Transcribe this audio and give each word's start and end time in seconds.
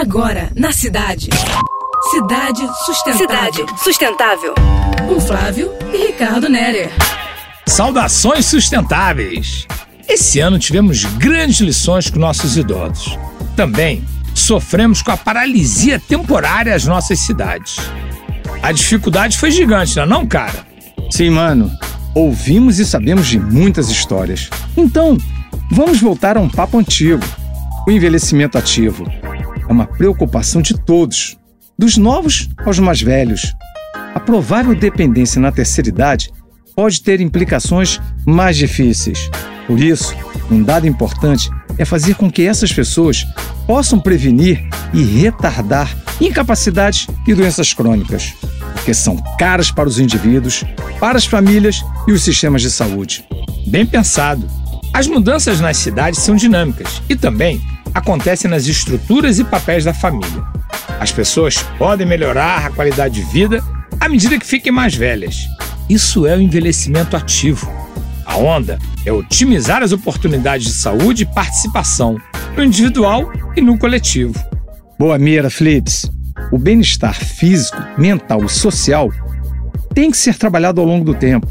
Agora, 0.00 0.50
na 0.56 0.72
cidade. 0.72 1.28
Cidade 2.10 2.66
Sustentável. 2.86 3.18
Cidade 3.18 3.82
Sustentável. 3.84 4.54
Com 5.06 5.20
Flávio 5.20 5.70
e 5.92 6.06
Ricardo 6.06 6.48
Nerer. 6.48 6.90
Saudações 7.66 8.46
sustentáveis! 8.46 9.66
Esse 10.08 10.40
ano 10.40 10.58
tivemos 10.58 11.04
grandes 11.04 11.60
lições 11.60 12.08
com 12.08 12.18
nossos 12.18 12.56
idosos. 12.56 13.18
Também 13.54 14.02
sofremos 14.34 15.02
com 15.02 15.10
a 15.10 15.18
paralisia 15.18 16.00
temporária 16.00 16.74
às 16.74 16.86
nossas 16.86 17.18
cidades. 17.18 17.76
A 18.62 18.72
dificuldade 18.72 19.36
foi 19.36 19.50
gigante, 19.50 19.96
não, 19.96 20.02
é 20.02 20.06
não 20.06 20.26
cara? 20.26 20.66
Sim, 21.10 21.28
mano. 21.28 21.70
Ouvimos 22.14 22.78
e 22.78 22.86
sabemos 22.86 23.26
de 23.26 23.38
muitas 23.38 23.90
histórias. 23.90 24.48
Então, 24.74 25.18
vamos 25.70 26.00
voltar 26.00 26.38
a 26.38 26.40
um 26.40 26.48
papo 26.48 26.78
antigo. 26.78 27.22
O 27.86 27.90
envelhecimento 27.90 28.56
ativo 28.56 29.04
é 29.70 29.72
uma 29.72 29.86
preocupação 29.86 30.60
de 30.60 30.74
todos, 30.76 31.38
dos 31.78 31.96
novos 31.96 32.50
aos 32.66 32.80
mais 32.80 33.00
velhos. 33.00 33.54
A 34.12 34.18
provável 34.18 34.74
dependência 34.74 35.40
na 35.40 35.52
terceira 35.52 35.88
idade 35.88 36.32
pode 36.74 37.00
ter 37.00 37.20
implicações 37.20 38.00
mais 38.26 38.56
difíceis. 38.56 39.30
Por 39.68 39.80
isso, 39.80 40.12
um 40.50 40.60
dado 40.60 40.88
importante 40.88 41.48
é 41.78 41.84
fazer 41.84 42.16
com 42.16 42.28
que 42.28 42.42
essas 42.42 42.72
pessoas 42.72 43.24
possam 43.64 44.00
prevenir 44.00 44.68
e 44.92 45.04
retardar 45.04 45.96
incapacidades 46.20 47.06
e 47.24 47.32
doenças 47.32 47.72
crônicas, 47.72 48.34
porque 48.74 48.92
são 48.92 49.16
caras 49.38 49.70
para 49.70 49.88
os 49.88 50.00
indivíduos, 50.00 50.64
para 50.98 51.16
as 51.16 51.26
famílias 51.26 51.80
e 52.08 52.12
os 52.12 52.24
sistemas 52.24 52.60
de 52.60 52.72
saúde. 52.72 53.24
Bem 53.68 53.86
pensado. 53.86 54.50
As 54.92 55.06
mudanças 55.06 55.60
nas 55.60 55.76
cidades 55.76 56.18
são 56.18 56.34
dinâmicas 56.34 57.00
e 57.08 57.14
também 57.14 57.62
acontecem 57.94 58.50
nas 58.50 58.66
estruturas 58.66 59.38
e 59.38 59.44
papéis 59.44 59.84
da 59.84 59.94
família. 59.94 60.44
As 60.98 61.12
pessoas 61.12 61.62
podem 61.78 62.06
melhorar 62.06 62.66
a 62.66 62.70
qualidade 62.70 63.14
de 63.14 63.22
vida 63.32 63.62
à 63.98 64.08
medida 64.08 64.38
que 64.38 64.46
fiquem 64.46 64.72
mais 64.72 64.94
velhas. 64.94 65.46
Isso 65.88 66.26
é 66.26 66.36
o 66.36 66.40
envelhecimento 66.40 67.16
ativo. 67.16 67.70
A 68.24 68.36
onda 68.36 68.78
é 69.04 69.12
otimizar 69.12 69.82
as 69.82 69.92
oportunidades 69.92 70.66
de 70.66 70.72
saúde 70.72 71.24
e 71.24 71.34
participação 71.34 72.16
no 72.56 72.62
individual 72.62 73.30
e 73.56 73.60
no 73.60 73.78
coletivo. 73.78 74.34
Boa 74.98 75.18
mira, 75.18 75.50
Flips. 75.50 76.10
O 76.52 76.58
bem-estar 76.58 77.14
físico, 77.14 77.76
mental 77.98 78.44
e 78.44 78.48
social 78.48 79.10
tem 79.94 80.10
que 80.10 80.16
ser 80.16 80.36
trabalhado 80.36 80.80
ao 80.80 80.86
longo 80.86 81.04
do 81.04 81.14
tempo. 81.14 81.46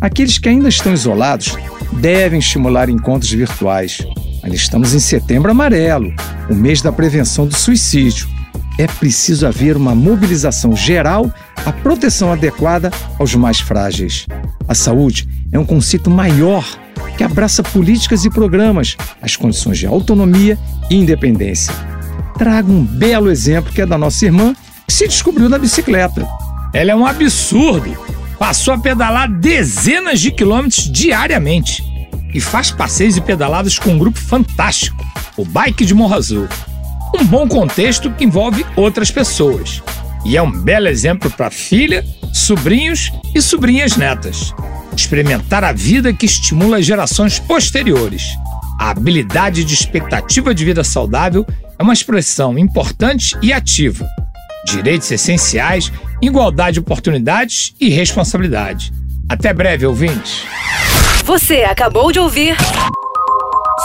Aqueles 0.00 0.38
que 0.38 0.48
ainda 0.48 0.68
estão 0.68 0.92
isolados 0.92 1.56
devem 1.94 2.38
estimular 2.38 2.88
encontros 2.88 3.32
virtuais. 3.32 3.98
Ainda 4.42 4.56
estamos 4.56 4.94
em 4.94 5.00
setembro 5.00 5.50
amarelo, 5.50 6.14
o 6.48 6.54
mês 6.54 6.80
da 6.80 6.92
prevenção 6.92 7.46
do 7.46 7.56
suicídio. 7.56 8.28
É 8.78 8.86
preciso 8.86 9.46
haver 9.46 9.76
uma 9.76 9.94
mobilização 9.94 10.76
geral 10.76 11.32
à 11.66 11.72
proteção 11.72 12.32
adequada 12.32 12.90
aos 13.18 13.34
mais 13.34 13.58
frágeis. 13.58 14.26
A 14.68 14.74
saúde 14.74 15.28
é 15.50 15.58
um 15.58 15.66
conceito 15.66 16.08
maior 16.08 16.64
que 17.16 17.24
abraça 17.24 17.62
políticas 17.62 18.24
e 18.24 18.30
programas, 18.30 18.96
as 19.20 19.34
condições 19.34 19.78
de 19.78 19.86
autonomia 19.86 20.56
e 20.88 20.94
independência. 20.94 21.74
Trago 22.38 22.70
um 22.70 22.84
belo 22.84 23.30
exemplo 23.30 23.72
que 23.72 23.82
é 23.82 23.86
da 23.86 23.98
nossa 23.98 24.24
irmã, 24.24 24.54
que 24.86 24.92
se 24.92 25.08
descobriu 25.08 25.48
na 25.48 25.58
bicicleta. 25.58 26.24
Ela 26.72 26.92
é 26.92 26.94
um 26.94 27.04
absurdo. 27.04 27.96
Passou 28.38 28.72
a 28.72 28.78
pedalar 28.78 29.28
dezenas 29.28 30.20
de 30.20 30.30
quilômetros 30.30 30.88
diariamente 30.88 31.82
e 32.32 32.40
faz 32.40 32.70
passeios 32.70 33.16
e 33.16 33.20
pedaladas 33.20 33.78
com 33.78 33.90
um 33.90 33.98
grupo 33.98 34.18
fantástico, 34.18 35.04
o 35.36 35.44
Bike 35.44 35.84
de 35.84 35.94
Morro 35.94 36.14
Azul. 36.14 36.48
Um 37.14 37.24
bom 37.24 37.48
contexto 37.48 38.10
que 38.10 38.24
envolve 38.24 38.64
outras 38.76 39.10
pessoas. 39.10 39.82
E 40.24 40.36
é 40.36 40.42
um 40.42 40.50
belo 40.50 40.88
exemplo 40.88 41.30
para 41.30 41.50
filha, 41.50 42.04
sobrinhos 42.32 43.10
e 43.34 43.40
sobrinhas 43.40 43.96
netas. 43.96 44.54
Experimentar 44.94 45.64
a 45.64 45.72
vida 45.72 46.12
que 46.12 46.26
estimula 46.26 46.78
as 46.78 46.84
gerações 46.84 47.38
posteriores. 47.38 48.24
A 48.78 48.90
habilidade 48.90 49.64
de 49.64 49.74
expectativa 49.74 50.54
de 50.54 50.64
vida 50.64 50.84
saudável 50.84 51.46
é 51.78 51.82
uma 51.82 51.92
expressão 51.92 52.58
importante 52.58 53.36
e 53.40 53.52
ativa. 53.52 54.06
Direitos 54.66 55.10
essenciais, 55.10 55.90
igualdade 56.20 56.74
de 56.74 56.80
oportunidades 56.80 57.74
e 57.80 57.88
responsabilidade. 57.88 58.92
Até 59.28 59.52
breve, 59.52 59.86
ouvintes. 59.86 60.42
Você 61.28 61.62
acabou 61.62 62.10
de 62.10 62.18
ouvir 62.18 62.56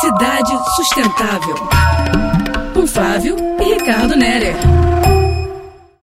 Cidade 0.00 0.52
Sustentável. 0.76 1.56
Com 2.72 2.86
Flávio 2.86 3.34
e 3.60 3.74
Ricardo 3.74 4.14
Nerer. 4.14 4.54